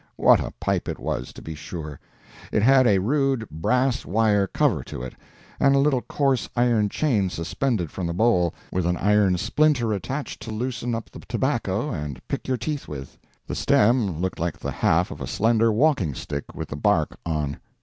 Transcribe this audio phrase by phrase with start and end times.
[0.15, 1.99] What a pipe it was, to be sure!
[2.51, 5.13] It had a rude brass wire cover to it,
[5.59, 10.41] and a little coarse iron chain suspended from the bowl, with an iron splinter attached
[10.41, 13.15] to loosen up the tobacco and pick your teeth with.
[13.45, 17.57] The stem looked like the half of a slender walking stick with the bark on.